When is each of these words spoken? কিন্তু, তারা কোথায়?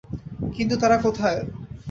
কিন্তু, 0.55 0.75
তারা 0.77 0.97
কোথায়? 0.97 1.39